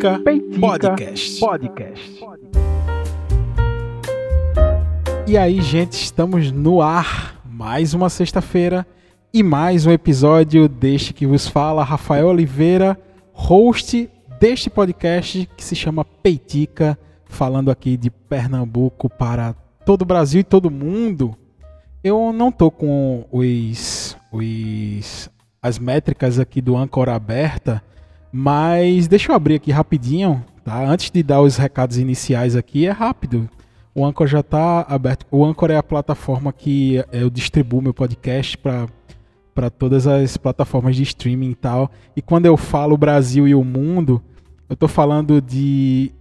[0.00, 1.40] Peitica, Peitica Podcast.
[1.40, 2.24] Podcast.
[5.26, 7.38] E aí, gente, estamos no ar.
[7.44, 8.86] Mais uma sexta-feira
[9.32, 12.98] e mais um episódio deste que vos fala Rafael Oliveira,
[13.34, 14.08] host
[14.40, 19.54] deste podcast que se chama Peitica, falando aqui de Pernambuco para
[19.84, 21.36] todo o Brasil e todo mundo.
[22.02, 25.30] Eu não tô com os, os
[25.62, 27.82] as métricas aqui do Anchor aberta,
[28.32, 30.84] mas deixa eu abrir aqui rapidinho, tá?
[30.84, 33.48] Antes de dar os recados iniciais aqui, é rápido.
[33.94, 35.26] O Anchor já está aberto.
[35.30, 38.86] O Anchor é a plataforma que eu distribuo meu podcast para
[39.54, 41.90] para todas as plataformas de streaming e tal.
[42.16, 44.22] E quando eu falo Brasil e o mundo,
[44.68, 46.12] eu estou falando de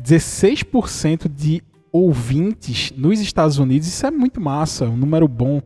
[0.00, 3.86] 16% de ouvintes nos Estados Unidos.
[3.86, 5.60] Isso é muito massa, um número bom.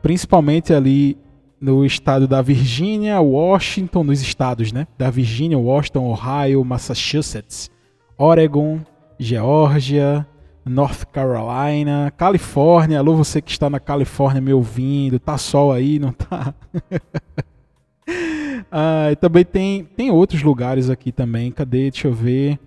[0.00, 1.18] Principalmente ali
[1.60, 4.86] no estado da Virgínia, Washington, nos estados, né?
[4.96, 7.70] Da Virgínia, Washington, Ohio, Massachusetts,
[8.16, 8.80] Oregon,
[9.18, 10.26] Geórgia,
[10.64, 12.98] North Carolina, Califórnia.
[12.98, 16.54] Alô, você que está na Califórnia me ouvindo, tá sol aí, não tá?
[18.70, 21.50] ah, também tem, tem outros lugares aqui também.
[21.50, 21.90] Cadê?
[21.90, 22.58] Deixa eu ver.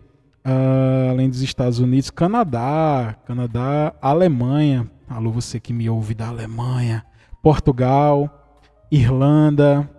[0.44, 4.90] Uh, além dos Estados Unidos, Canadá, Canadá, Alemanha.
[5.08, 7.06] Alô, você que me ouve da Alemanha,
[7.44, 8.41] Portugal,
[8.92, 9.89] Irlanda,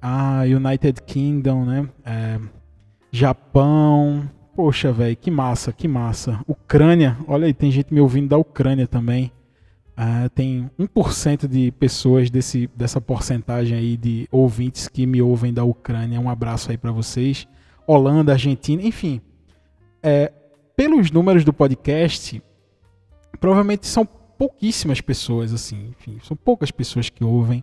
[0.00, 1.88] ah, United Kingdom, né?
[2.04, 2.38] É,
[3.10, 4.28] Japão.
[4.54, 6.38] Poxa, velho, que massa, que massa.
[6.46, 9.32] Ucrânia, olha aí, tem gente me ouvindo da Ucrânia também.
[9.96, 15.64] Ah, tem 1% de pessoas desse, dessa porcentagem aí de ouvintes que me ouvem da
[15.64, 16.20] Ucrânia.
[16.20, 17.48] Um abraço aí para vocês.
[17.86, 19.20] Holanda, Argentina, enfim.
[20.02, 20.30] É,
[20.76, 22.42] pelos números do podcast,
[23.40, 27.62] provavelmente são pouquíssimas pessoas, assim, enfim, são poucas pessoas que ouvem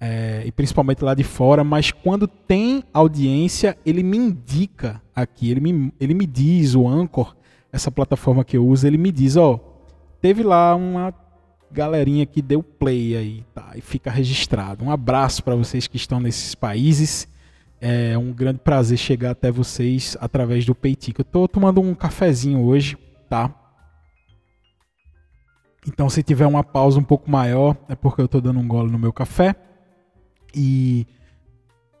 [0.00, 5.60] é, e principalmente lá de fora, mas quando tem audiência, ele me indica aqui, ele
[5.60, 7.34] me, ele me diz, o Anchor,
[7.72, 9.58] essa plataforma que eu uso, ele me diz, ó,
[10.20, 11.12] teve lá uma
[11.70, 13.72] galerinha que deu play aí, tá?
[13.74, 14.84] E fica registrado.
[14.84, 17.26] Um abraço para vocês que estão nesses países.
[17.80, 21.20] É um grande prazer chegar até vocês através do Peitica.
[21.20, 22.96] Eu tô tomando um cafezinho hoje,
[23.28, 23.52] tá?
[25.86, 28.90] Então, se tiver uma pausa um pouco maior, é porque eu tô dando um gole
[28.90, 29.54] no meu café.
[30.54, 31.06] E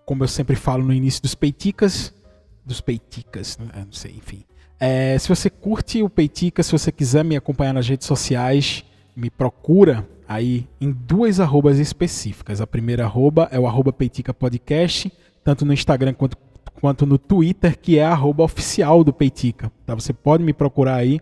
[0.04, 2.12] como eu sempre falo no início dos peiticas,
[2.64, 3.84] dos peiticas, né?
[3.84, 4.44] não sei, enfim.
[4.78, 8.84] É, se você curte o Peitica, se você quiser me acompanhar nas redes sociais,
[9.16, 12.60] me procura aí em duas arrobas específicas.
[12.60, 15.12] A primeira arroba é o arroba Peitica Podcast,
[15.42, 16.36] tanto no Instagram quanto,
[16.80, 19.70] quanto no Twitter, que é a arroba oficial do Peitica.
[19.86, 19.94] Tá?
[19.94, 21.20] Você pode me procurar aí,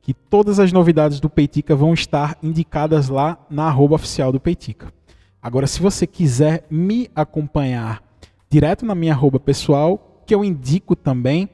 [0.00, 4.92] que todas as novidades do Peitica vão estar indicadas lá na arroba oficial do Peitica.
[5.44, 8.02] Agora, se você quiser me acompanhar
[8.48, 11.50] direto na minha arroba pessoal, que eu indico também,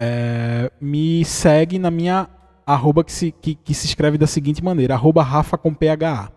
[0.00, 2.30] é, me segue na minha
[2.66, 6.32] arroba que se, que, que se escreve da seguinte maneira, arroba Rafa com PHA.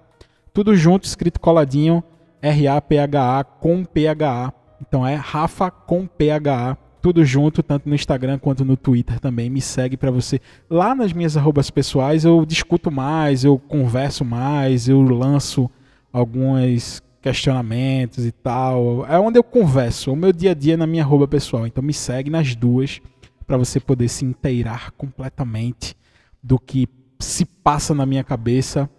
[0.54, 2.04] Tudo junto, escrito coladinho,
[2.42, 4.54] R-A-P-H-A com PHA.
[4.82, 6.78] Então é Rafa com PHA.
[7.02, 9.50] Tudo junto, tanto no Instagram quanto no Twitter também.
[9.50, 10.42] Me segue para você.
[10.70, 15.72] Lá nas minhas arrobas pessoais eu discuto mais, eu converso mais, eu lanço
[16.12, 19.06] alguns questionamentos e tal.
[19.08, 21.68] É onde eu converso, o meu dia a dia na minha arroba pessoal.
[21.68, 23.02] Então me segue nas duas
[23.46, 25.96] para você poder se inteirar completamente
[26.42, 26.88] do que
[27.20, 28.90] se passa na minha cabeça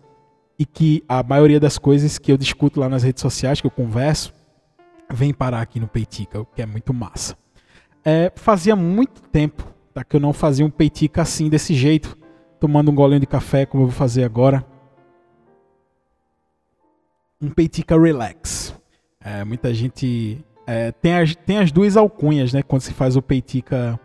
[0.59, 3.71] e que a maioria das coisas que eu discuto lá nas redes sociais, que eu
[3.71, 4.35] converso,
[5.11, 7.37] vem parar aqui no Peitica, o que é muito massa.
[8.05, 12.17] É, fazia muito tempo tá, que eu não fazia um Peitica assim, desse jeito,
[12.59, 14.65] tomando um golinho de café, como eu vou fazer agora
[17.41, 18.75] um peitica relax.
[19.25, 22.63] É, muita gente é, tem, as, tem as duas alcunhas, né?
[22.63, 23.99] Quando se faz o peitica,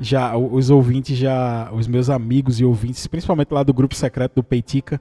[0.00, 4.42] já os ouvintes já, os meus amigos e ouvintes, principalmente lá do grupo secreto do
[4.42, 5.00] peitica,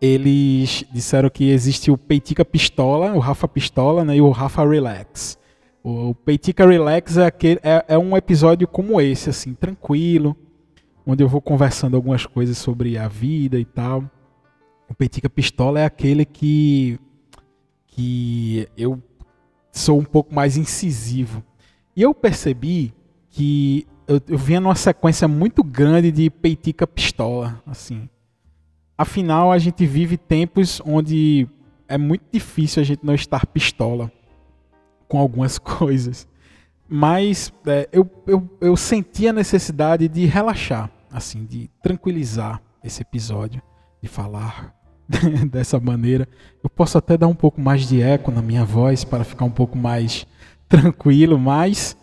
[0.00, 4.16] eles disseram que existe o peitica pistola, o Rafa pistola, né?
[4.16, 5.38] E o Rafa relax.
[5.82, 10.36] O peitica relax é, aquele, é, é um episódio como esse, assim, tranquilo,
[11.06, 14.04] onde eu vou conversando algumas coisas sobre a vida e tal.
[14.88, 16.98] O Peitica Pistola é aquele que
[17.96, 19.02] que eu
[19.72, 21.42] sou um pouco mais incisivo.
[21.96, 22.92] E eu percebi
[23.30, 28.06] que eu, eu vinha numa sequência muito grande de peitica pistola, assim.
[28.98, 31.48] Afinal, a gente vive tempos onde
[31.88, 34.12] é muito difícil a gente não estar pistola
[35.08, 36.28] com algumas coisas.
[36.86, 43.62] Mas é, eu, eu, eu senti a necessidade de relaxar, assim, de tranquilizar esse episódio,
[44.02, 44.75] de falar
[45.50, 46.28] dessa maneira.
[46.62, 49.50] Eu posso até dar um pouco mais de eco na minha voz para ficar um
[49.50, 50.26] pouco mais
[50.68, 51.96] tranquilo, mas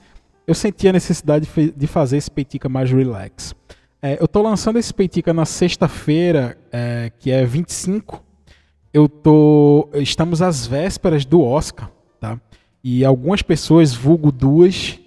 [0.48, 3.56] eu senti a necessidade de fazer esse Peitica mais relax.
[4.02, 8.22] É, eu tô lançando esse Peitica na sexta-feira, é, que é 25.
[8.94, 9.90] Eu tô.
[9.94, 11.90] Estamos às vésperas do Oscar,
[12.20, 12.40] tá?
[12.84, 15.00] E algumas pessoas, vulgo duas,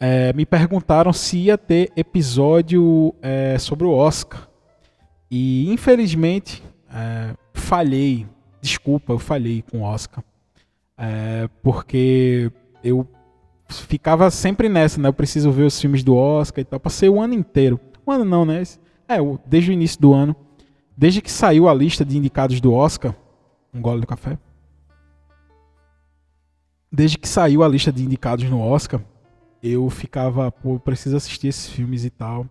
[0.00, 4.48] é, me perguntaram se ia ter episódio é, sobre o Oscar.
[5.30, 6.62] E infelizmente
[6.92, 8.26] é, falhei.
[8.60, 10.22] Desculpa, eu falhei com o Oscar.
[10.96, 12.50] É, porque
[12.82, 13.06] eu
[13.68, 15.08] ficava sempre nessa, né?
[15.08, 16.80] Eu preciso ver os filmes do Oscar e tal.
[16.80, 17.78] Passei o ano inteiro.
[18.06, 18.62] Um ano não, né?
[19.06, 20.34] É, desde o início do ano.
[20.96, 23.14] Desde que saiu a lista de indicados do Oscar.
[23.72, 24.38] Um gole do café.
[26.90, 29.00] Desde que saiu a lista de indicados no Oscar,
[29.62, 32.46] eu ficava, pô, preciso assistir esses filmes e tal.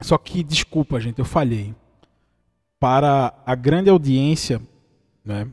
[0.00, 1.74] Só que, desculpa, gente, eu falhei.
[2.82, 4.60] Para a grande audiência
[5.24, 5.46] né,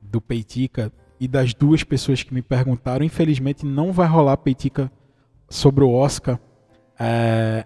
[0.00, 0.92] do Peitica,
[1.22, 4.90] e das duas pessoas que me perguntaram, infelizmente não vai rolar peitica
[5.48, 6.36] sobre o Oscar.
[6.98, 7.64] É,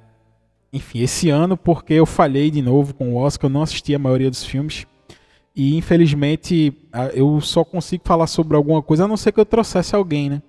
[0.70, 3.98] enfim, esse ano, porque eu falhei de novo com o Oscar, eu não assisti a
[3.98, 4.86] maioria dos filmes.
[5.54, 6.76] E infelizmente
[7.14, 10.42] eu só consigo falar sobre alguma coisa, a não ser que eu trouxesse alguém, né?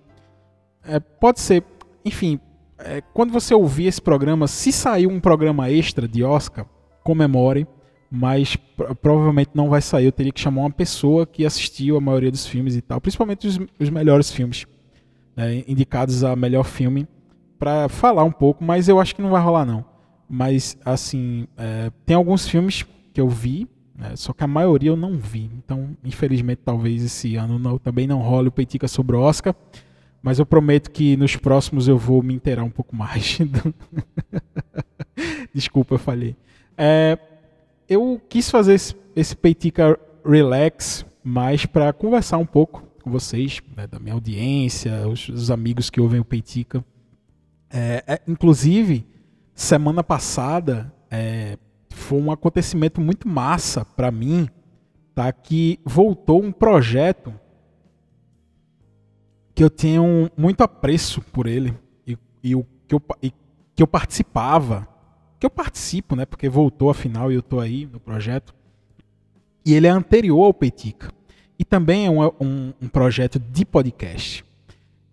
[0.83, 1.63] É, pode ser.
[2.03, 2.41] Enfim,
[2.77, 6.65] é, quando você ouvir esse programa, se sair um programa extra de Oscar,
[7.05, 7.65] comemore
[8.09, 8.55] mas
[9.01, 10.05] provavelmente não vai sair.
[10.05, 13.47] Eu teria que chamar uma pessoa que assistiu a maioria dos filmes e tal, principalmente
[13.47, 14.65] os, os melhores filmes,
[15.35, 17.07] né, indicados a melhor filme,
[17.59, 19.83] para falar um pouco, mas eu acho que não vai rolar não.
[20.29, 23.67] Mas, assim, é, tem alguns filmes que eu vi,
[23.97, 25.49] né, só que a maioria eu não vi.
[25.57, 29.55] Então, infelizmente, talvez esse ano não, também não role o Peitica sobre o Oscar.
[30.21, 33.37] Mas eu prometo que nos próximos eu vou me inteirar um pouco mais.
[35.53, 36.35] Desculpa, eu falei.
[36.77, 37.17] É,
[37.87, 43.87] eu quis fazer esse, esse Peitica Relax mais para conversar um pouco com vocês, né,
[43.87, 46.83] da minha audiência, os, os, amigos que ouvem o Peitica.
[47.69, 49.05] É, é, inclusive,
[49.53, 51.57] semana passada é,
[51.89, 54.47] foi um acontecimento muito massa para mim,
[55.15, 55.31] tá?
[55.31, 57.33] Que voltou um projeto
[59.53, 61.73] que eu tenho muito apreço por ele
[62.05, 63.31] e, e o que eu, e,
[63.75, 64.87] que eu participava
[65.39, 66.25] que eu participo, né?
[66.25, 68.55] Porque voltou afinal e eu estou aí no projeto.
[69.65, 71.11] E ele é anterior ao Peitica.
[71.59, 74.45] E também é um, um, um, projeto de podcast.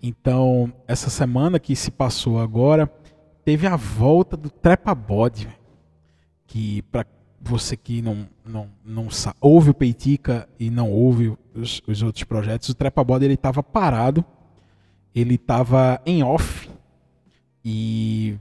[0.03, 2.91] Então, essa semana que se passou agora,
[3.45, 5.49] teve a volta do Trepa Bode.
[6.47, 7.07] Que, para
[7.41, 9.09] você que não, não, não
[9.41, 14.25] ouve o Peitica e não ouve os, os outros projetos, o Trepa Bode estava parado.
[15.15, 16.71] Ele estava em off.
[17.65, 18.39] E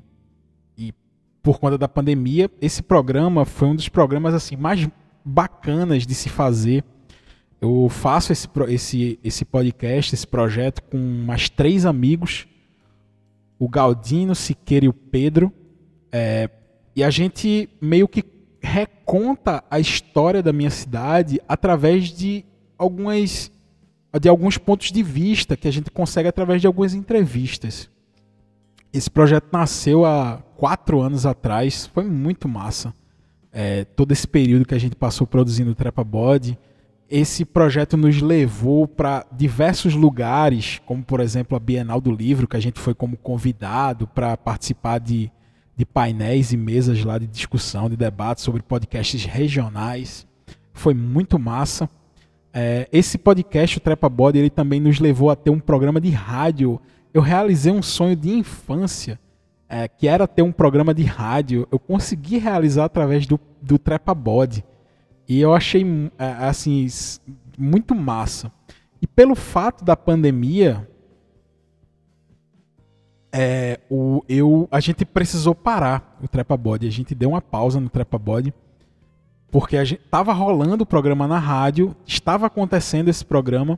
[1.43, 4.87] por conta da pandemia, esse programa foi um dos programas assim mais
[5.25, 6.85] bacanas de se fazer.
[7.59, 12.47] Eu faço esse, esse, esse podcast, esse projeto com mais três amigos,
[13.59, 15.51] o Galdino, Siqueira e o Pedro.
[16.11, 16.49] É,
[16.95, 18.23] e a gente meio que
[18.61, 22.45] reconta a história da minha cidade através de
[22.77, 23.51] algumas
[24.21, 27.89] de alguns pontos de vista que a gente consegue através de algumas entrevistas.
[28.93, 32.93] Esse projeto nasceu há quatro anos atrás, foi muito massa.
[33.51, 36.57] É, todo esse período que a gente passou produzindo o Trepa Body.
[37.09, 42.55] Esse projeto nos levou para diversos lugares, como por exemplo a Bienal do Livro, que
[42.55, 45.31] a gente foi como convidado para participar de,
[45.75, 50.25] de painéis e mesas lá de discussão, de debate sobre podcasts regionais.
[50.71, 51.89] Foi muito massa.
[52.53, 56.11] É, esse podcast, o Trepa Body, ele também nos levou a ter um programa de
[56.11, 56.79] rádio
[57.13, 59.19] eu realizei um sonho de infância,
[59.69, 61.67] é, que era ter um programa de rádio.
[61.71, 64.63] Eu consegui realizar através do, do Trepa Body.
[65.27, 65.85] E eu achei,
[66.17, 66.87] é, assim,
[67.57, 68.51] muito massa.
[69.01, 70.87] E pelo fato da pandemia,
[73.31, 76.87] é, o, eu, a gente precisou parar o Trepa Body.
[76.87, 78.53] A gente deu uma pausa no Trepa Body.
[79.51, 83.77] Porque a gente tava rolando o programa na rádio, estava acontecendo esse programa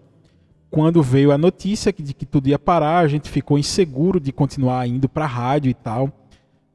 [0.76, 4.86] quando veio a notícia de que tudo ia parar, a gente ficou inseguro de continuar
[4.86, 6.12] indo para a rádio e tal.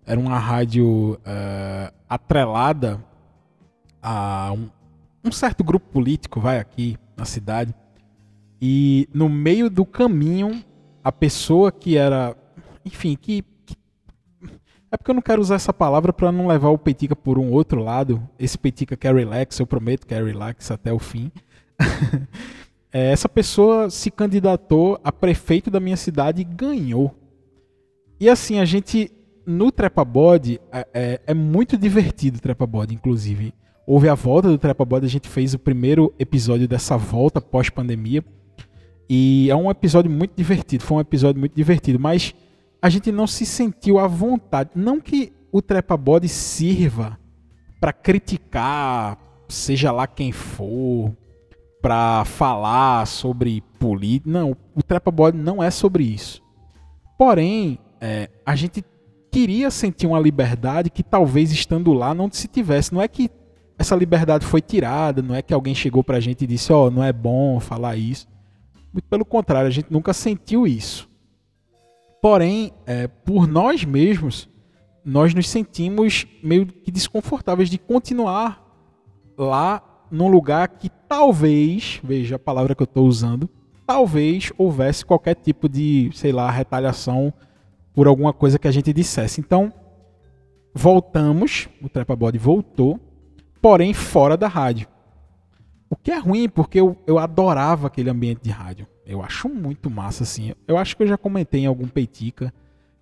[0.07, 2.99] Era uma rádio uh, atrelada
[4.03, 4.71] a um,
[5.23, 7.75] um, certo grupo político, vai aqui na cidade.
[8.59, 10.65] E no meio do caminho,
[11.05, 12.35] a pessoa que era,
[12.83, 13.45] enfim, que,
[14.91, 17.53] é porque eu não quero usar essa palavra para não levar o Petica por um
[17.53, 18.27] outro lado.
[18.39, 21.31] Esse Petica quer relax, eu prometo que é relax até o fim.
[22.93, 27.15] É, essa pessoa se candidatou a prefeito da minha cidade e ganhou.
[28.19, 29.11] E assim, a gente,
[29.47, 33.55] no Trepa Bode, é, é, é muito divertido o Trepa Bode, inclusive.
[33.87, 38.25] Houve a volta do Trepa Bode, a gente fez o primeiro episódio dessa volta pós-pandemia.
[39.09, 42.35] E é um episódio muito divertido, foi um episódio muito divertido, mas
[42.81, 44.71] a gente não se sentiu à vontade.
[44.75, 47.19] Não que o trepa-bode sirva
[47.81, 49.19] para criticar,
[49.49, 51.13] seja lá quem for,
[51.81, 54.31] para falar sobre política.
[54.31, 56.43] Não, o trepa-bode não é sobre isso.
[57.19, 58.85] Porém, é, a gente
[59.31, 62.93] queria sentir uma liberdade que talvez estando lá não se tivesse.
[62.93, 63.31] Não é que
[63.79, 66.91] essa liberdade foi tirada, não é que alguém chegou pra gente e disse, ó, oh,
[66.91, 68.29] não é bom falar isso.
[68.93, 71.09] Muito pelo contrário, a gente nunca sentiu isso.
[72.21, 74.51] Porém, é, por nós mesmos,
[75.05, 78.63] nós nos sentimos meio que desconfortáveis de continuar
[79.39, 83.51] lá num lugar que talvez, veja a palavra que eu estou usando,
[83.85, 87.35] talvez houvesse qualquer tipo de, sei lá, retaliação
[87.93, 89.41] por alguma coisa que a gente dissesse.
[89.41, 89.73] Então,
[90.73, 93.01] voltamos, o Trepa Body voltou,
[93.61, 94.87] porém fora da rádio.
[95.91, 98.87] O que é ruim, porque eu, eu adorava aquele ambiente de rádio.
[99.05, 100.53] Eu acho muito massa, assim.
[100.69, 102.55] Eu acho que eu já comentei em algum Peitica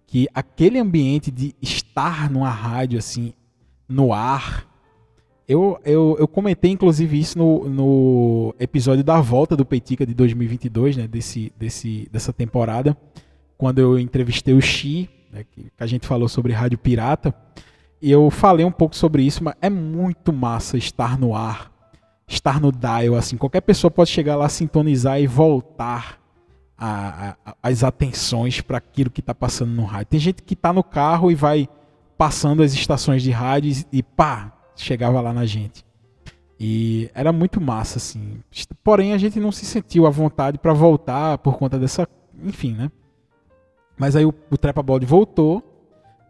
[0.07, 3.35] que aquele ambiente de estar numa rádio, assim,
[3.87, 4.67] no ar.
[5.49, 10.99] Eu, eu, eu comentei, inclusive, isso no, no episódio da volta do Peitica de 2022,
[10.99, 11.09] né?
[11.09, 12.97] Desse, desse, dessa temporada.
[13.57, 17.35] Quando eu entrevistei o Xi, né, que, a gente falou sobre rádio pirata.
[18.01, 21.73] E eu falei um pouco sobre isso, mas é muito massa estar no ar
[22.29, 26.21] estar no dial, assim, qualquer pessoa pode chegar lá, sintonizar e voltar
[26.77, 30.09] a, a, as atenções para aquilo que está passando no rádio.
[30.11, 31.67] Tem gente que está no carro e vai
[32.19, 34.53] passando as estações de rádio e pá,
[34.83, 35.85] chegava lá na gente.
[36.61, 38.41] E era muito massa, assim.
[38.83, 42.09] Porém, a gente não se sentiu à vontade para voltar por conta dessa.
[42.43, 42.91] Enfim, né?
[43.97, 45.63] Mas aí o, o Trepa Ball voltou.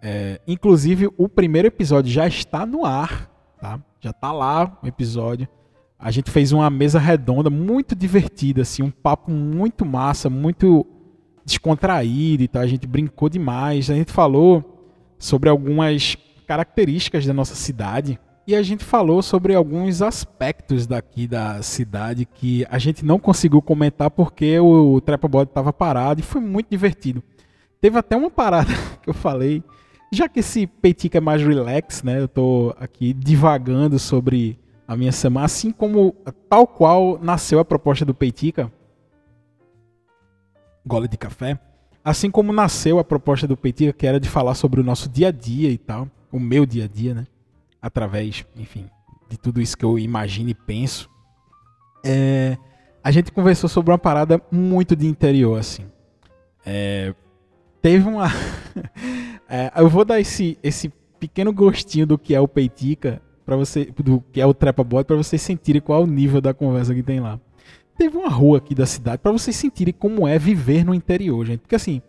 [0.03, 3.81] É, inclusive, o primeiro episódio já está no ar, tá?
[4.01, 5.49] Já está lá o episódio.
[5.99, 10.87] A gente fez uma mesa redonda muito divertida, assim, um papo muito massa, muito
[11.45, 12.63] descontraído e tal.
[12.63, 13.91] A gente brincou demais.
[13.91, 20.01] A gente falou sobre algumas características da nossa cidade e a gente falou sobre alguns
[20.01, 25.71] aspectos daqui da cidade que a gente não conseguiu comentar porque o Trepa Body estava
[25.71, 27.23] parado e foi muito divertido.
[27.79, 28.73] Teve até uma parada
[29.05, 29.63] que eu falei,
[30.11, 32.21] já que esse peitica é mais relax, né?
[32.21, 36.17] Eu tô aqui divagando sobre a minha semana, assim como
[36.49, 38.73] tal qual nasceu a proposta do Peitica,
[40.87, 41.61] gole de café,
[42.03, 45.29] assim como nasceu a proposta do Peitica, que era de falar sobre o nosso dia
[45.29, 47.27] a dia e tal, o meu dia a dia, né?
[47.81, 48.89] Através, enfim,
[49.29, 51.09] de tudo isso que eu imagino e penso.
[52.05, 52.57] É,
[53.03, 55.85] a gente conversou sobre uma parada muito de interior, assim.
[56.65, 57.15] É,
[57.81, 58.27] teve uma.
[59.49, 63.87] é, eu vou dar esse, esse pequeno gostinho do que é o Peitica para você,
[63.87, 66.95] do que é o Trepa Bot, para vocês sentirem qual é o nível da conversa
[66.95, 67.41] que tem lá.
[67.97, 71.61] Teve uma rua aqui da cidade para vocês sentirem como é viver no interior, gente.
[71.61, 72.01] Porque assim,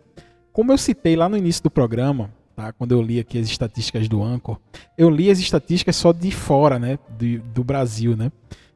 [0.52, 2.72] como eu citei lá no início do programa, tá?
[2.72, 4.58] Quando eu li aqui as estatísticas do Anchor,
[4.98, 8.30] eu li as estatísticas só de fora, né, do, do Brasil, né?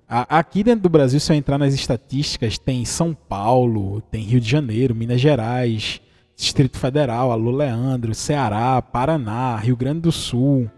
[0.06, 4.48] Aqui dentro do Brasil, se eu entrar nas estatísticas, tem São Paulo, tem Rio de
[4.48, 6.00] Janeiro, Minas Gerais,
[6.36, 10.70] Distrito Federal, Alô Leandro, Ceará, Paraná, Rio Grande do Sul,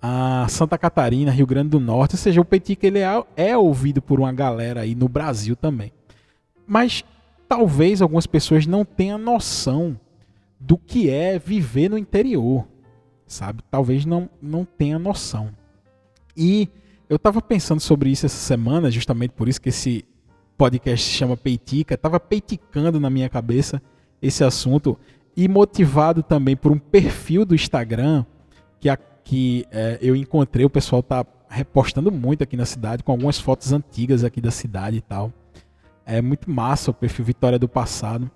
[0.00, 4.00] a Santa Catarina, Rio Grande do Norte, ou seja, o Petica ele é, é ouvido
[4.00, 5.90] por uma galera aí no Brasil também.
[6.66, 7.02] Mas
[7.48, 9.98] talvez algumas pessoas não tenham noção
[10.60, 12.68] do que é viver no interior,
[13.26, 13.62] sabe?
[13.70, 15.50] Talvez não, não tenha noção.
[16.36, 16.68] E
[17.08, 20.04] eu estava pensando sobre isso essa semana, justamente por isso que esse
[20.58, 23.80] podcast se chama Peitica, estava peiticando na minha cabeça
[24.20, 24.98] esse assunto
[25.34, 28.26] e motivado também por um perfil do Instagram
[28.78, 33.12] que a que é, eu encontrei, o pessoal tá repostando muito aqui na cidade, com
[33.12, 35.32] algumas fotos antigas aqui da cidade e tal.
[36.04, 38.28] É muito massa o perfil Vitória do Passado.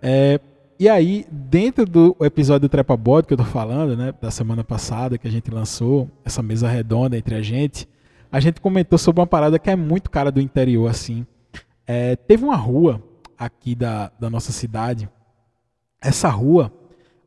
[0.00, 0.38] É,
[0.78, 4.62] e aí, dentro do episódio do Trepa Bode que eu tô falando, né, da semana
[4.62, 7.88] passada, que a gente lançou, essa mesa redonda entre a gente,
[8.30, 11.26] a gente comentou sobre uma parada que é muito cara do interior, assim.
[11.86, 13.02] É, teve uma rua
[13.38, 15.08] aqui da, da nossa cidade.
[16.00, 16.72] Essa rua,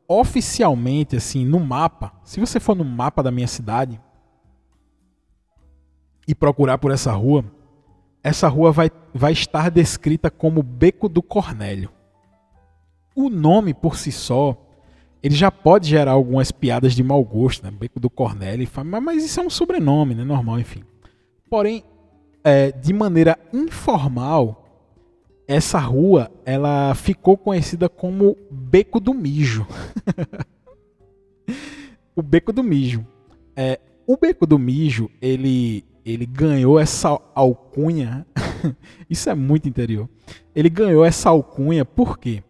[0.06, 4.00] oficialmente, assim, no mapa, se você for no mapa da minha cidade
[6.28, 7.44] e procurar por essa rua,
[8.22, 11.90] essa rua vai, vai estar descrita como Beco do Cornélio.
[13.20, 14.56] O nome por si só,
[15.22, 17.70] ele já pode gerar algumas piadas de mau gosto, né?
[17.70, 18.66] Beco do Cornélio,
[19.02, 20.24] mas isso é um sobrenome, né?
[20.24, 20.82] Normal, enfim.
[21.50, 21.84] Porém,
[22.42, 24.64] é, de maneira informal,
[25.46, 29.66] essa rua ela ficou conhecida como Beco do Mijo.
[32.16, 33.06] o Beco do Mijo.
[33.54, 38.26] É, o Beco do Mijo ele ele ganhou essa alcunha.
[39.10, 40.08] Isso é muito interior.
[40.54, 42.42] Ele ganhou essa alcunha por quê?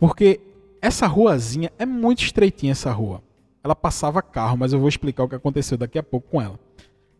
[0.00, 0.40] Porque
[0.80, 3.22] essa ruazinha é muito estreitinha essa rua.
[3.62, 6.58] Ela passava carro, mas eu vou explicar o que aconteceu daqui a pouco com ela.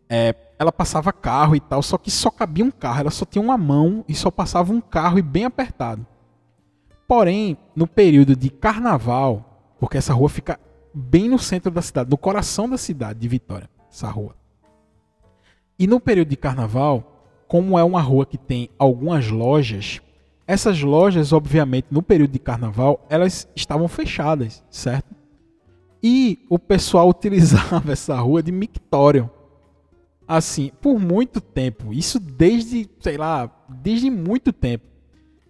[0.09, 3.41] É, ela passava carro e tal, só que só cabia um carro, ela só tinha
[3.41, 6.05] uma mão e só passava um carro e bem apertado.
[7.07, 10.59] Porém, no período de carnaval, porque essa rua fica
[10.93, 14.35] bem no centro da cidade, no coração da cidade de Vitória, essa rua.
[15.77, 20.01] E no período de carnaval, como é uma rua que tem algumas lojas,
[20.51, 25.15] essas lojas, obviamente, no período de carnaval, elas estavam fechadas, certo?
[26.03, 29.29] E o pessoal utilizava essa rua de mictório.
[30.27, 31.93] Assim, por muito tempo.
[31.93, 34.83] Isso desde, sei lá, desde muito tempo.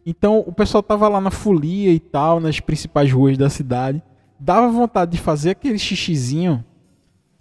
[0.05, 4.03] Então o pessoal tava lá na folia e tal, nas principais ruas da cidade.
[4.39, 6.63] Dava vontade de fazer aquele xixizinho.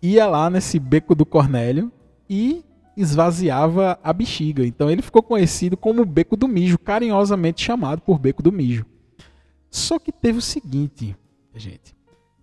[0.01, 1.93] Ia lá nesse beco do Cornélio
[2.29, 2.65] e
[3.03, 4.67] esvaziava a bexiga.
[4.67, 8.87] Então ele ficou conhecido como Beco do Mijo, carinhosamente chamado por Beco do Mijo.
[9.71, 11.17] Só que teve o seguinte,
[11.55, 11.95] gente.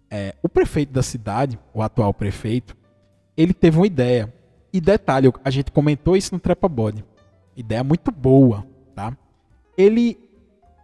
[0.10, 2.76] É, o prefeito da cidade, o atual prefeito,
[3.36, 4.34] ele teve uma ideia.
[4.72, 7.04] E detalhe, a gente comentou isso no Trepa Body.
[7.56, 9.16] Ideia muito boa, tá?
[9.78, 10.18] Ele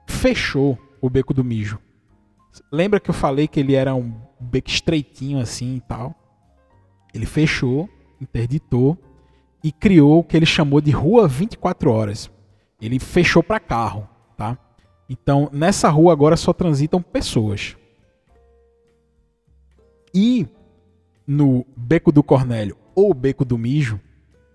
[0.07, 1.79] fechou o Beco do Mijo.
[2.71, 6.15] Lembra que eu falei que ele era um beco estreitinho assim e tal?
[7.13, 7.89] Ele fechou,
[8.19, 8.97] interditou
[9.63, 12.29] e criou o que ele chamou de Rua 24 Horas.
[12.81, 14.57] Ele fechou para carro, tá?
[15.09, 17.77] Então, nessa rua agora só transitam pessoas.
[20.13, 20.45] E
[21.25, 23.99] no Beco do Cornélio ou Beco do Mijo,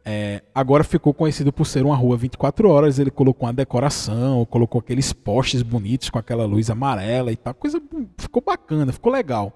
[0.05, 2.99] é, agora ficou conhecido por ser uma rua 24 horas.
[2.99, 7.55] Ele colocou uma decoração, colocou aqueles postes bonitos com aquela luz amarela e tal.
[7.55, 7.81] Coisa
[8.17, 9.53] ficou bacana, ficou legal.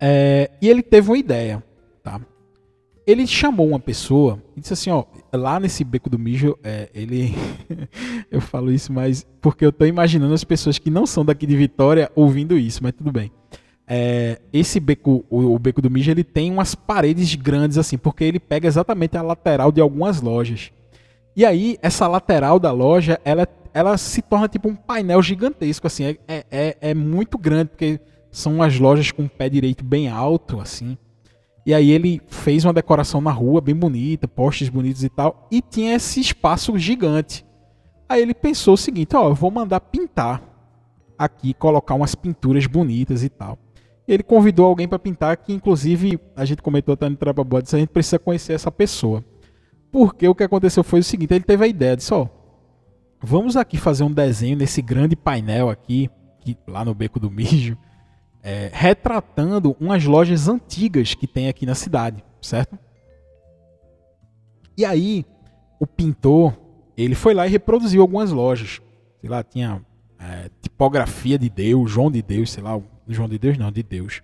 [0.00, 1.62] É, e ele teve uma ideia,
[2.02, 2.20] tá?
[3.10, 5.02] Ele chamou uma pessoa e disse assim, ó,
[5.32, 7.34] lá nesse beco do mijo, é, ele,
[8.30, 11.56] eu falo isso, mas porque eu tô imaginando as pessoas que não são daqui de
[11.56, 13.32] Vitória ouvindo isso, mas tudo bem.
[13.84, 18.22] É, esse beco, o, o, beco do mijo, ele tem umas paredes grandes assim, porque
[18.22, 20.70] ele pega exatamente a lateral de algumas lojas.
[21.34, 26.04] E aí essa lateral da loja, ela, ela se torna tipo um painel gigantesco assim,
[26.04, 27.98] é, é, é, é muito grande porque
[28.30, 30.96] são as lojas com o pé direito bem alto assim.
[31.64, 35.60] E aí ele fez uma decoração na rua bem bonita, postes bonitos e tal, e
[35.60, 37.44] tinha esse espaço gigante.
[38.08, 40.42] Aí ele pensou o seguinte, ó, eu vou mandar pintar
[41.16, 43.58] aqui, colocar umas pinturas bonitas e tal.
[44.08, 47.78] Ele convidou alguém para pintar, que inclusive a gente comentou até no Trapa Bodes, a
[47.78, 49.24] gente precisa conhecer essa pessoa.
[49.92, 52.26] Porque o que aconteceu foi o seguinte, ele teve a ideia, disse, ó,
[53.22, 56.10] vamos aqui fazer um desenho nesse grande painel aqui,
[56.66, 57.76] lá no Beco do Mijo,
[58.42, 62.78] é, retratando umas lojas antigas que tem aqui na cidade, certo?
[64.76, 65.24] E aí,
[65.78, 66.54] o pintor,
[66.96, 68.80] ele foi lá e reproduziu algumas lojas.
[69.20, 69.84] Sei lá, tinha
[70.18, 74.22] é, tipografia de Deus, João de Deus, sei lá, João de Deus não, de Deus.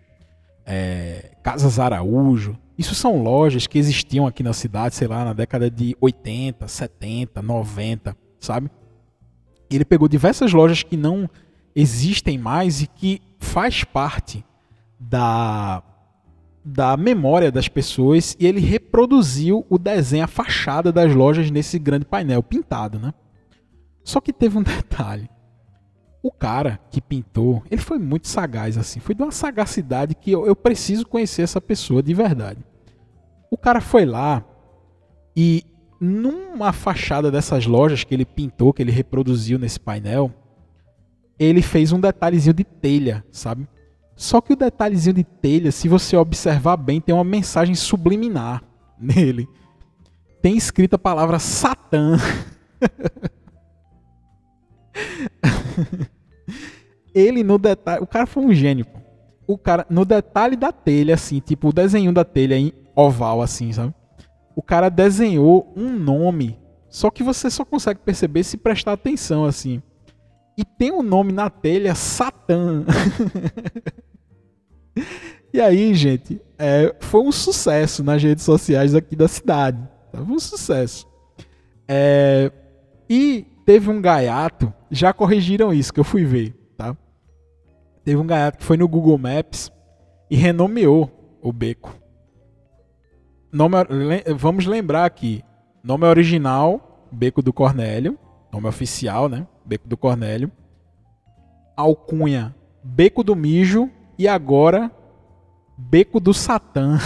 [0.64, 2.58] É, Casas Araújo.
[2.78, 7.40] Isso são lojas que existiam aqui na cidade, sei lá, na década de 80, 70,
[7.40, 8.70] 90, sabe?
[9.70, 11.28] Ele pegou diversas lojas que não
[11.74, 14.44] existem mais e que faz parte
[14.98, 15.82] da,
[16.64, 22.04] da memória das pessoas e ele reproduziu o desenho, a fachada das lojas nesse grande
[22.04, 23.14] painel pintado, né?
[24.02, 25.28] Só que teve um detalhe.
[26.22, 30.44] O cara que pintou, ele foi muito sagaz assim, foi de uma sagacidade que eu,
[30.44, 32.64] eu preciso conhecer essa pessoa de verdade.
[33.48, 34.44] O cara foi lá
[35.36, 35.62] e
[36.00, 40.32] numa fachada dessas lojas que ele pintou, que ele reproduziu nesse painel,
[41.38, 43.68] ele fez um detalhezinho de telha, sabe?
[44.14, 48.62] Só que o detalhezinho de telha, se você observar bem, tem uma mensagem subliminar
[48.98, 49.46] nele.
[50.40, 52.16] Tem escrita a palavra Satã.
[57.14, 58.86] ele no detalhe, o cara foi um gênio.
[59.46, 63.72] O cara no detalhe da telha assim, tipo o desenho da telha em oval assim,
[63.72, 63.94] sabe?
[64.56, 69.82] O cara desenhou um nome, só que você só consegue perceber se prestar atenção assim
[70.56, 72.84] e tem um nome na telha, Satã.
[75.52, 79.78] e aí, gente, é, foi um sucesso nas redes sociais aqui da cidade.
[80.12, 81.06] Foi um sucesso.
[81.86, 82.50] É,
[83.08, 86.96] e teve um gaiato, já corrigiram isso que eu fui ver, tá?
[88.02, 89.70] Teve um gaiato que foi no Google Maps
[90.30, 91.94] e renomeou o beco.
[93.52, 93.76] Nome,
[94.36, 95.44] vamos lembrar aqui,
[95.82, 98.18] nome original, Beco do Cornélio,
[98.56, 99.46] nome oficial, né?
[99.64, 100.50] Beco do Cornélio.
[101.76, 104.90] Alcunha, Beco do Mijo e agora
[105.76, 106.98] Beco do Satã.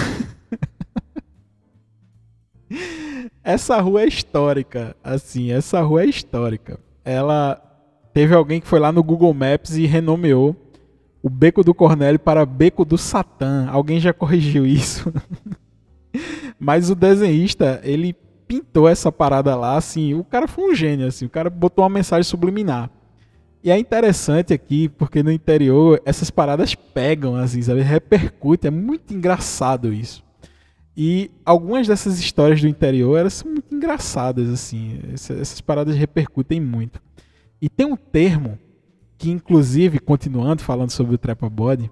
[3.42, 6.78] essa rua é histórica, assim, essa rua é histórica.
[7.04, 7.60] Ela
[8.14, 10.54] teve alguém que foi lá no Google Maps e renomeou
[11.20, 13.66] o Beco do Cornélio para Beco do Satã.
[13.68, 15.12] Alguém já corrigiu isso?
[16.60, 18.14] Mas o desenhista, ele
[18.50, 21.88] pintou essa parada lá, assim, o cara foi um gênio, assim, o cara botou uma
[21.88, 22.90] mensagem subliminar.
[23.62, 27.80] E é interessante aqui, porque no interior essas paradas pegam, assim, sabe?
[27.82, 30.24] Repercute, é muito engraçado isso.
[30.96, 34.98] E algumas dessas histórias do interior, elas são muito engraçadas, assim.
[35.12, 37.00] Essas paradas repercutem muito.
[37.62, 38.58] E tem um termo
[39.16, 41.88] que, inclusive, continuando falando sobre o Trepa Body,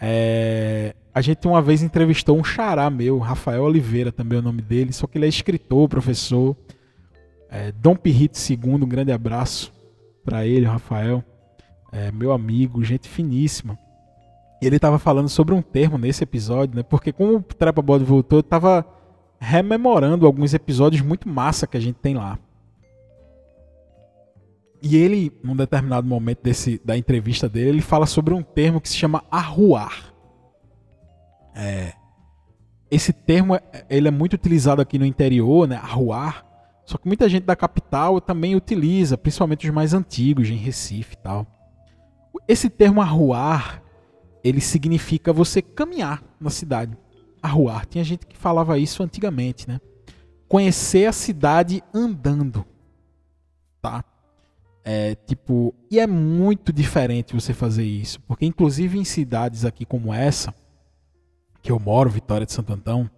[0.00, 0.94] é...
[1.14, 4.92] a gente uma vez entrevistou um xará meu, Rafael Oliveira, também é o nome dele,
[4.92, 6.56] só que ele é escritor, professor.
[7.50, 7.72] É...
[7.72, 9.72] Dom Pirrito II, um grande abraço
[10.24, 11.24] para ele, Rafael.
[11.92, 13.78] É, meu amigo, gente finíssima.
[14.62, 16.82] Ele estava falando sobre um termo nesse episódio, né?
[16.82, 18.86] Porque como o Trepa Body voltou, eu tava
[19.40, 22.38] rememorando alguns episódios muito massa que a gente tem lá.
[24.82, 28.88] E ele, num determinado momento desse, da entrevista dele, ele fala sobre um termo que
[28.88, 30.14] se chama arruar.
[31.54, 31.92] É,
[32.90, 35.76] esse termo ele é muito utilizado aqui no interior, né?
[35.76, 36.46] Arruar.
[36.84, 41.18] Só que muita gente da capital também utiliza, principalmente os mais antigos, em Recife e
[41.18, 41.46] tal.
[42.48, 43.80] Esse termo arruar,
[44.42, 46.96] ele significa você caminhar na cidade.
[47.40, 47.86] Arruar.
[47.86, 49.80] Tinha gente que falava isso antigamente, né?
[50.48, 52.64] Conhecer a cidade andando.
[53.80, 54.04] Tá?
[54.92, 60.12] É, tipo, e é muito diferente você fazer isso, porque inclusive em cidades aqui como
[60.12, 60.52] essa,
[61.62, 63.08] que eu moro, Vitória de Santo Antão,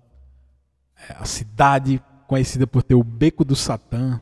[1.09, 4.21] é a cidade conhecida por ter o Beco do Satã,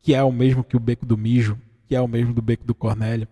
[0.00, 2.64] que é o mesmo que o Beco do Mijo, que é o mesmo do Beco
[2.64, 3.26] do Cornélio.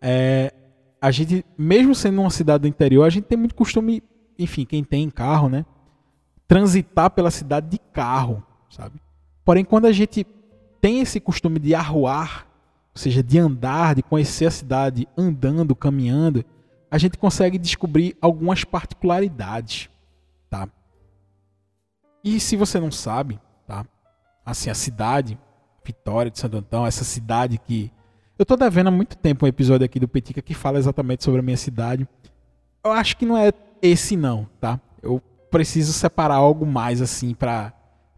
[0.00, 0.54] É,
[0.98, 4.02] a gente, mesmo sendo uma cidade do interior, a gente tem muito costume,
[4.38, 5.66] enfim, quem tem carro, né,
[6.48, 8.98] transitar pela cidade de carro, sabe?
[9.44, 10.26] Porém, quando a gente
[10.80, 12.53] tem esse costume de arruar
[12.94, 16.44] ou seja, de andar, de conhecer a cidade andando, caminhando,
[16.90, 19.90] a gente consegue descobrir algumas particularidades,
[20.48, 20.68] tá?
[22.22, 23.84] E se você não sabe, tá?
[24.46, 25.36] Assim, a cidade,
[25.84, 27.90] Vitória de Santo Antão, essa cidade que
[28.38, 31.40] eu tô devendo há muito tempo um episódio aqui do Petica que fala exatamente sobre
[31.40, 32.08] a minha cidade.
[32.84, 33.52] Eu acho que não é
[33.82, 34.80] esse não, tá?
[35.02, 37.72] Eu preciso separar algo mais assim para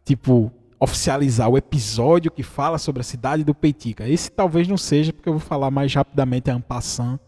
[0.05, 0.53] tipo
[0.87, 4.09] oficializar o episódio que fala sobre a cidade do Peitica.
[4.09, 7.19] Esse talvez não seja, porque eu vou falar mais rapidamente a Ampassan,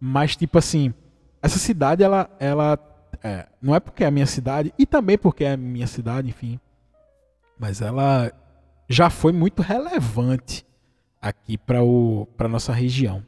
[0.00, 0.92] mas tipo assim,
[1.42, 2.78] essa cidade ela, ela
[3.22, 6.28] é, não é porque é a minha cidade, e também porque é a minha cidade,
[6.28, 6.58] enfim,
[7.58, 8.32] mas ela
[8.88, 10.66] já foi muito relevante
[11.20, 13.24] aqui para nossa região.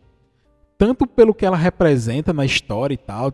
[0.77, 3.33] Tanto pelo que ela representa na história e tal,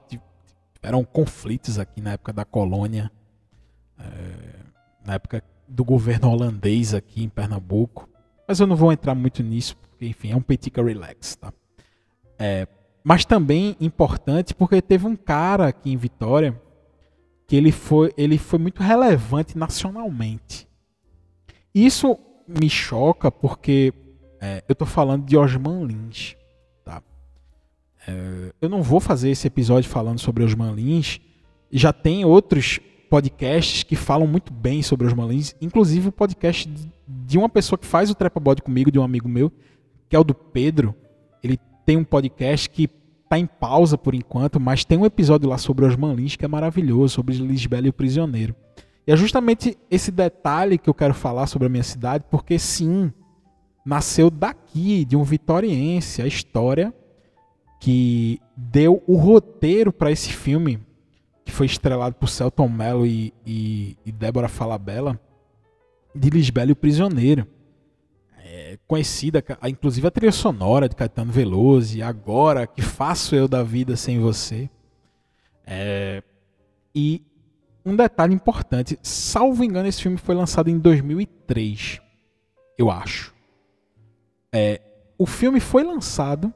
[0.82, 3.10] eram conflitos aqui na época da colônia,
[3.98, 4.60] é,
[5.06, 8.08] na época do governo holandês aqui em Pernambuco.
[8.46, 11.52] Mas eu não vou entrar muito nisso, porque, enfim, é um petica relax, tá?
[12.38, 12.66] É,
[13.04, 16.60] mas também importante porque teve um cara aqui em Vitória
[17.46, 20.68] que ele foi, ele foi muito relevante nacionalmente.
[21.74, 23.92] Isso me choca porque
[24.40, 26.36] é, eu estou falando de Osman Lins.
[26.84, 27.02] Tá?
[28.06, 31.20] É, eu não vou fazer esse episódio falando sobre Osman Lins.
[31.70, 36.70] Já tem outros podcasts que falam muito bem sobre os Lins, inclusive o podcast
[37.08, 39.52] de uma pessoa que faz o Trepa Body comigo, de um amigo meu,
[40.08, 40.94] que é o do Pedro.
[41.42, 42.88] Ele tem um podcast que
[43.28, 46.48] tá em pausa por enquanto, mas tem um episódio lá sobre os Lins que é
[46.48, 48.54] maravilhoso, sobre Lisbela e o Prisioneiro.
[49.04, 53.12] E é justamente esse detalhe que eu quero falar sobre a minha cidade, porque sim,
[53.84, 56.94] nasceu daqui, de um vitoriense, a história
[57.80, 60.78] que deu o roteiro para esse filme
[61.50, 65.20] que foi estrelado por Celton Mello e, e, e Débora Falabella,
[66.14, 67.46] de Lisbela e o Prisioneiro.
[68.38, 73.64] É, conhecida, inclusive a trilha sonora de Caetano Veloso, e Agora, Que Faço Eu da
[73.64, 74.70] Vida Sem Você.
[75.66, 76.22] É,
[76.94, 77.22] e
[77.84, 82.00] um detalhe importante, salvo engano, esse filme foi lançado em 2003,
[82.78, 83.34] eu acho.
[84.52, 84.80] É,
[85.18, 86.52] o filme foi lançado,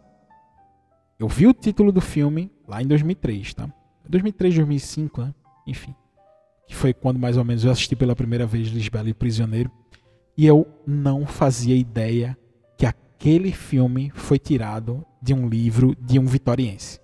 [1.18, 3.68] eu vi o título do filme lá em 2003, tá?
[4.08, 5.34] 2003, 2005, né?
[5.66, 5.94] Enfim.
[6.66, 9.70] Que foi quando mais ou menos eu assisti pela primeira vez Lisbela e Prisioneiro.
[10.36, 12.36] E eu não fazia ideia
[12.76, 17.00] que aquele filme foi tirado de um livro de um vitoriense.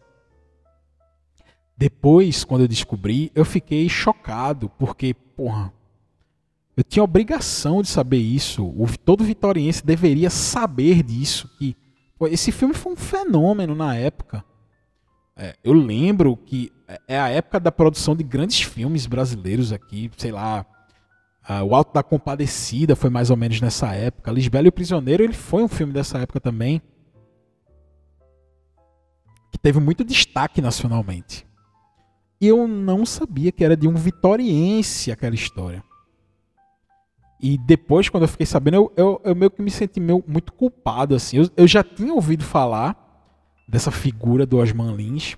[1.77, 5.73] Depois, quando eu descobri, eu fiquei chocado, porque, porra,
[6.77, 8.75] eu tinha obrigação de saber isso.
[9.05, 11.49] Todo vitoriense deveria saber disso.
[11.59, 11.77] Que
[12.19, 14.45] pô, esse filme foi um fenômeno na época.
[15.37, 16.71] É, eu lembro que
[17.07, 20.65] é a época da produção de grandes filmes brasileiros aqui, sei lá.
[21.67, 24.31] o Alto da Compadecida foi mais ou menos nessa época.
[24.31, 26.81] Lisbela e o Prisioneiro ele foi um filme dessa época também.
[29.63, 31.47] teve muito destaque nacionalmente.
[32.41, 35.85] E eu não sabia que era de um vitoriense aquela história.
[37.43, 40.53] E depois, quando eu fiquei sabendo, eu, eu, eu meio que me senti meio, muito
[40.53, 41.15] culpado.
[41.15, 41.39] assim.
[41.39, 42.97] Eu, eu, já tinha ouvido falar
[43.67, 45.37] dessa figura do Osman Lins.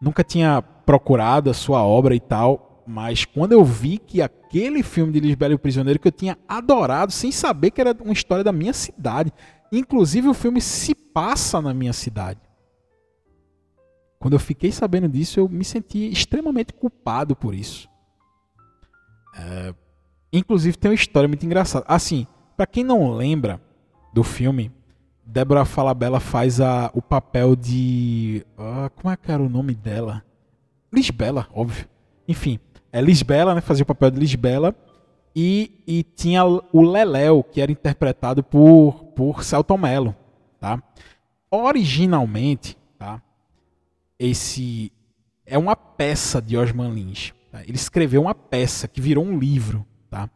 [0.00, 2.84] Nunca tinha procurado a sua obra e tal.
[2.86, 6.38] Mas quando eu vi que aquele filme de Lisbela e o Prisioneiro, que eu tinha
[6.46, 9.32] adorado, sem saber que era uma história da minha cidade.
[9.72, 12.40] Inclusive, o filme se passa na minha cidade.
[14.18, 17.88] Quando eu fiquei sabendo disso, eu me senti extremamente culpado por isso.
[19.36, 19.74] É,
[20.32, 21.84] inclusive, tem uma história muito engraçada.
[21.88, 23.60] Assim, para quem não lembra
[24.14, 24.72] do filme,
[25.26, 28.46] Débora Falabella faz a, o papel de.
[28.56, 30.24] Uh, como é que era o nome dela?
[30.92, 31.88] Lisbela, óbvio.
[32.28, 32.60] Enfim,
[32.92, 33.60] é Lisbela, né?
[33.60, 34.74] Fazia o papel de Lisbela.
[35.34, 40.16] E, e tinha o Leléo, que era interpretado por, por Celton Mello.
[40.58, 40.82] Tá?
[41.50, 43.20] Originalmente, tá?
[44.18, 44.90] esse
[45.44, 47.34] é uma peça de Osman Lins.
[47.50, 47.62] Tá?
[47.62, 50.30] Ele escreveu uma peça que virou um livro, tá?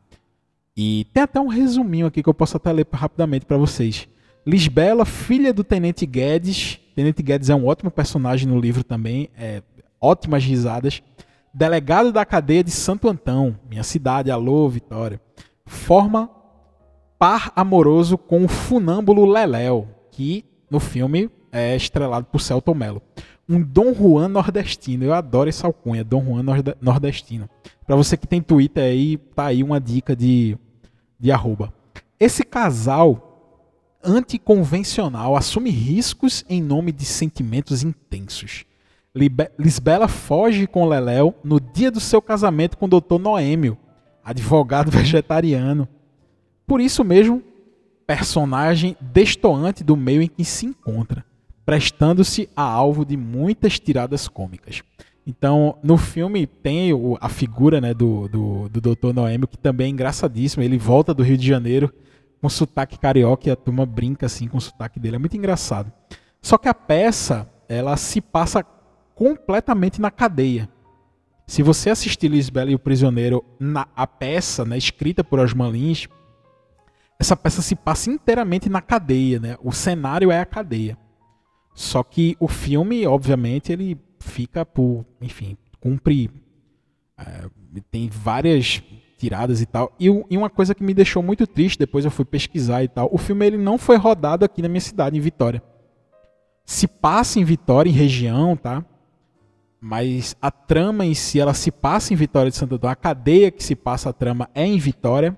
[0.77, 4.09] E tem até um resuminho aqui que eu posso até ler rapidamente para vocês.
[4.51, 6.81] Lisbela, filha do Tenente Guedes.
[6.97, 9.63] Tenente Guedes é um ótimo personagem no livro também, é,
[10.01, 11.01] ótimas risadas.
[11.55, 15.21] Delegado da cadeia de Santo Antão, minha cidade, alô, Vitória.
[15.65, 16.29] Forma
[17.17, 23.01] par amoroso com o funâmbulo Leléo, que no filme é estrelado por Celton Mello
[23.49, 25.05] um Dom Juan nordestino.
[25.05, 26.45] Eu adoro essa alcunha, Dom Juan
[26.81, 27.49] nordestino.
[27.85, 30.57] Para você que tem Twitter aí, tá aí uma dica de,
[31.19, 31.73] de arroba.
[32.19, 33.30] Esse casal
[34.03, 38.65] anticonvencional assume riscos em nome de sentimentos intensos.
[39.59, 43.19] Lisbela foge com Leléo no dia do seu casamento com o Dr.
[43.19, 43.77] Noêmio,
[44.25, 45.89] advogado vegetariano.
[46.67, 47.43] Por isso mesmo,
[48.07, 51.25] personagem destoante do meio em que se encontra
[51.71, 54.83] prestando-se a alvo de muitas tiradas cômicas.
[55.25, 59.13] Então, no filme tem a figura né, do, do, do Dr.
[59.15, 60.65] Noêmio, que também é engraçadíssimo.
[60.65, 61.95] Ele volta do Rio de Janeiro
[62.41, 65.17] com sotaque carioca e a turma brinca assim com o sotaque dele.
[65.17, 65.93] É muito engraçado.
[66.41, 68.65] Só que a peça, ela se passa
[69.15, 70.69] completamente na cadeia.
[71.47, 76.09] Se você assistir Lisbela e o Prisioneiro, na, a peça, né, escrita por Osman Lins,
[77.19, 79.39] essa peça se passa inteiramente na cadeia.
[79.39, 79.59] Né?
[79.63, 80.97] O cenário é a cadeia.
[81.75, 86.31] Só que o filme, obviamente, ele fica por, enfim, cumpre.
[87.19, 87.49] É,
[87.91, 88.83] tem várias
[89.21, 89.93] tiradas e tal.
[89.99, 93.09] E, e, uma coisa que me deixou muito triste, depois eu fui pesquisar e tal,
[93.13, 95.63] o filme ele não foi rodado aqui na minha cidade, em Vitória.
[96.65, 98.85] Se passa em Vitória, em região, tá?
[99.81, 102.93] Mas a trama em si, ela se passa em Vitória de Santo Antônio.
[102.93, 105.37] A cadeia que se passa a trama é em Vitória.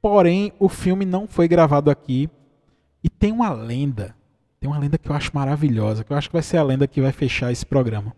[0.00, 2.28] Porém, o filme não foi gravado aqui.
[3.02, 4.14] E tem uma lenda
[4.64, 6.88] tem uma lenda que eu acho maravilhosa, que eu acho que vai ser a lenda
[6.88, 8.16] que vai fechar esse programa.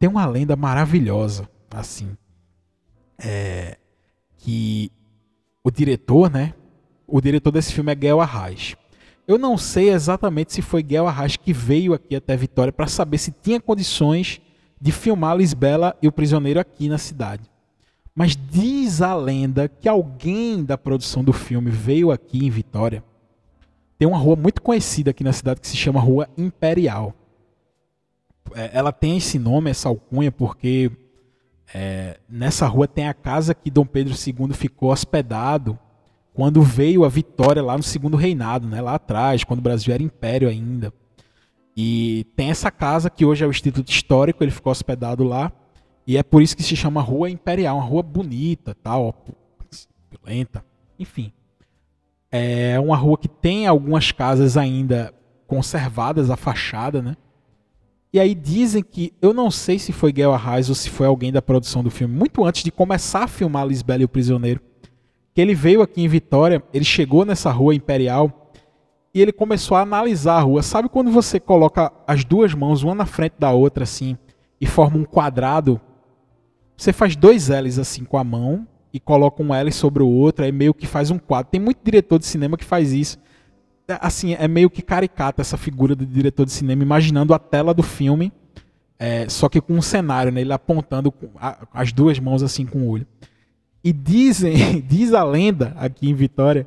[0.00, 2.16] Tem uma lenda maravilhosa, assim,
[3.22, 3.76] é,
[4.38, 4.90] que
[5.62, 6.54] o diretor, né?
[7.06, 8.76] O diretor desse filme é Guel Arraes.
[9.26, 13.18] Eu não sei exatamente se foi Guel Arraes que veio aqui até Vitória para saber
[13.18, 14.40] se tinha condições
[14.80, 17.42] de filmar Lisbela e o Prisioneiro aqui na cidade.
[18.14, 23.04] Mas diz a lenda que alguém da produção do filme veio aqui em Vitória
[24.00, 27.14] tem uma rua muito conhecida aqui na cidade que se chama Rua Imperial.
[28.54, 30.90] É, ela tem esse nome, essa alcunha, porque
[31.74, 35.78] é, nessa rua tem a casa que Dom Pedro II ficou hospedado
[36.32, 40.02] quando veio a vitória lá no segundo reinado, né, lá atrás, quando o Brasil era
[40.02, 40.92] império ainda.
[41.76, 45.52] E tem essa casa que hoje é o Instituto Histórico, ele ficou hospedado lá.
[46.06, 49.14] E é por isso que se chama Rua Imperial, uma rua bonita, tal,
[50.10, 50.64] violenta,
[50.98, 51.32] enfim.
[52.32, 55.12] É uma rua que tem algumas casas ainda
[55.46, 57.16] conservadas, a fachada, né?
[58.12, 61.30] E aí dizem que, eu não sei se foi Gail Arraes ou se foi alguém
[61.30, 64.60] da produção do filme, muito antes de começar a filmar Lisbela e o Prisioneiro,
[65.32, 68.52] que ele veio aqui em Vitória, ele chegou nessa rua Imperial
[69.14, 70.62] e ele começou a analisar a rua.
[70.62, 74.18] Sabe quando você coloca as duas mãos uma na frente da outra assim
[74.60, 75.80] e forma um quadrado?
[76.76, 80.44] Você faz dois L's assim com a mão e coloca um L sobre o outro,
[80.44, 81.52] aí meio que faz um quadro.
[81.52, 83.18] Tem muito diretor de cinema que faz isso.
[83.90, 87.74] É, assim, é meio que caricata essa figura do diretor de cinema, imaginando a tela
[87.74, 88.32] do filme,
[88.98, 91.12] é, só que com um cenário, né, ele apontando
[91.72, 93.06] as duas mãos assim com o olho.
[93.82, 96.66] E dizem, diz a lenda aqui em Vitória,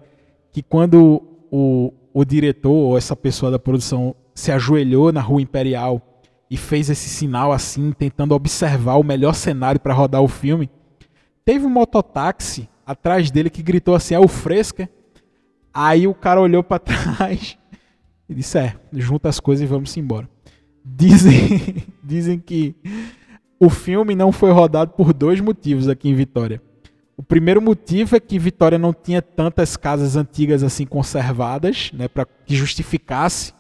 [0.52, 6.02] que quando o, o diretor ou essa pessoa da produção se ajoelhou na Rua Imperial
[6.50, 10.70] e fez esse sinal assim, tentando observar o melhor cenário para rodar o filme,
[11.46, 14.90] Teve um mototáxi atrás dele que gritou assim: é o Fresca.
[15.74, 17.58] Aí o cara olhou para trás
[18.30, 20.30] e disse: é, junta as coisas e vamos embora.
[20.86, 22.76] Dizem, dizem que
[23.60, 26.62] o filme não foi rodado por dois motivos aqui em Vitória.
[27.16, 32.26] O primeiro motivo é que Vitória não tinha tantas casas antigas assim conservadas, né, para
[32.26, 33.54] que justificasse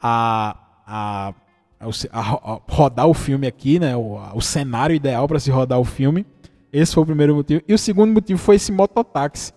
[0.00, 1.34] a, a,
[1.80, 5.84] a, a, rodar o filme aqui, né, o, o cenário ideal para se rodar o
[5.84, 6.26] filme.
[6.72, 7.62] Esse foi o primeiro motivo.
[7.68, 9.52] E o segundo motivo foi esse mototáxi,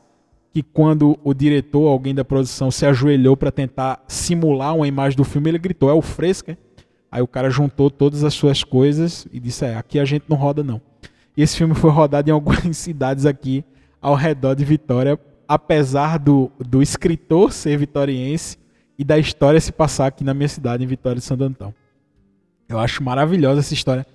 [0.56, 5.26] que quando o diretor, alguém da produção, se ajoelhou para tentar simular uma imagem do
[5.26, 6.58] filme, ele gritou: "É o Fresca?"
[7.12, 10.38] Aí o cara juntou todas as suas coisas e disse: "É, aqui a gente não
[10.38, 10.80] roda não."
[11.36, 13.65] E esse filme foi rodado em algumas cidades aqui
[14.02, 18.58] ao redor de Vitória, apesar do, do escritor ser vitoriense
[18.98, 21.74] e da história se passar aqui na minha cidade, em Vitória de Santo Antão.
[22.70, 24.08] Eu acho maravilhosa essa história.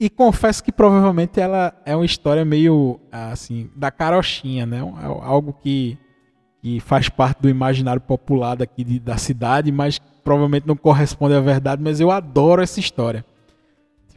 [0.00, 4.78] E confesso que provavelmente ela é uma história meio assim, da carochinha, né?
[4.78, 5.98] É algo que,
[6.62, 11.40] que faz parte do imaginário popular daqui de, da cidade, mas provavelmente não corresponde à
[11.40, 13.24] verdade, mas eu adoro essa história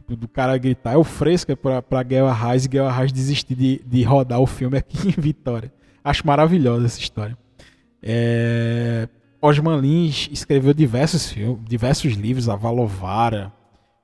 [0.02, 3.54] tipo, do cara gritar, é o Fresca pra, pra Guel Arraes e Guel Arraes desistir
[3.54, 5.72] de, de rodar o filme aqui em Vitória.
[6.04, 7.36] Acho maravilhosa essa história.
[8.02, 9.08] É...
[9.40, 13.52] Osman Lins escreveu diversos filmes, diversos livros, a Valovara,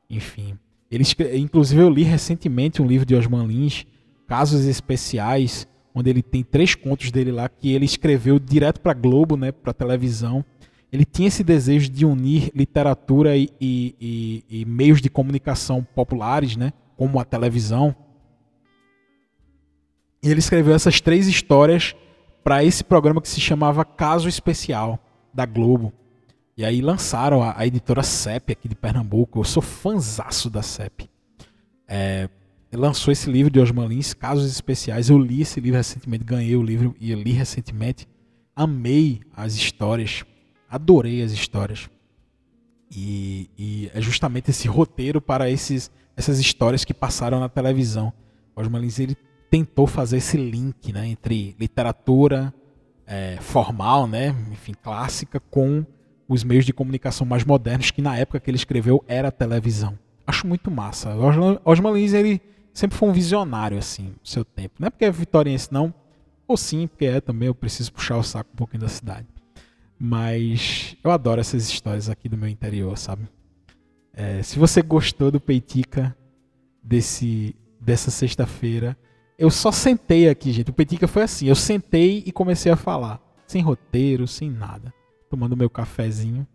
[0.09, 0.59] enfim.
[0.91, 3.87] Ele inclusive eu li recentemente um livro de Osman Lins,
[4.27, 9.37] Casos Especiais, onde ele tem três contos dele lá que ele escreveu direto para Globo,
[9.37, 10.45] né, para televisão
[10.91, 16.57] ele tinha esse desejo de unir literatura e, e, e, e meios de comunicação populares,
[16.57, 17.95] né, como a televisão.
[20.23, 21.95] E ele escreveu essas três histórias
[22.43, 24.99] para esse programa que se chamava Caso Especial
[25.33, 25.93] da Globo.
[26.59, 29.39] E aí lançaram a, a editora CEP aqui de Pernambuco.
[29.41, 31.09] Eu sou fanzaço da CEP.
[31.87, 32.29] É,
[32.71, 35.09] lançou esse livro de Osman Lins, Casos Especiais.
[35.09, 38.07] Eu li esse livro recentemente, ganhei o livro e li recentemente.
[38.55, 40.25] Amei as histórias
[40.69, 41.89] adorei as histórias.
[42.91, 48.13] E, e, é justamente esse roteiro para esses, essas histórias que passaram na televisão.
[48.55, 49.17] Osman Lins ele
[49.51, 52.53] tentou fazer esse link né, entre literatura
[53.07, 55.85] é, formal, né, enfim, clássica, com
[56.29, 59.99] os meios de comunicação mais modernos, que na época que ele escreveu era a televisão.
[60.27, 61.15] Acho muito massa.
[61.65, 62.41] Osman Lins ele
[62.73, 64.75] sempre foi um visionário assim, no seu tempo.
[64.79, 65.93] Não é porque é vitoriense não,
[66.47, 69.27] ou sim, porque é também, eu preciso puxar o saco um pouquinho da cidade.
[69.99, 73.27] Mas eu adoro essas histórias aqui do meu interior, sabe?
[74.13, 76.17] É, se você gostou do Peitica
[76.83, 78.97] desse, dessa sexta-feira,
[79.39, 80.71] eu só sentei aqui, gente.
[80.71, 84.93] O Peitica foi assim: eu sentei e comecei a falar, sem roteiro, sem nada,
[85.29, 86.47] tomando meu cafezinho.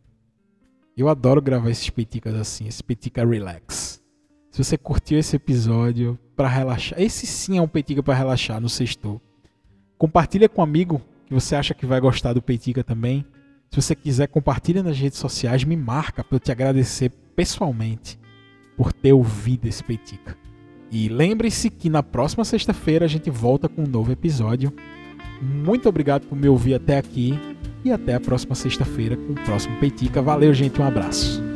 [0.96, 4.02] Eu adoro gravar esses peiticas assim, esse peitica relax.
[4.52, 8.70] Se você curtiu esse episódio para relaxar, esse sim é um peitica para relaxar no
[8.70, 9.20] sexto.
[9.98, 13.26] Compartilha com um amigo que você acha que vai gostar do Peitica também.
[13.72, 18.20] Se você quiser, compartilha nas redes sociais, me marca para eu te agradecer pessoalmente
[18.78, 20.38] por ter ouvido esse Peitica.
[20.92, 24.72] E lembre-se que na próxima sexta-feira a gente volta com um novo episódio.
[25.44, 27.38] Muito obrigado por me ouvir até aqui
[27.84, 30.22] e até a próxima sexta-feira com o próximo Peitica.
[30.22, 31.53] Valeu, gente, um abraço.